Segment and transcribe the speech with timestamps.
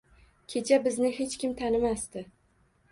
[0.53, 2.27] Kecha bizni hech kim tanimasdi.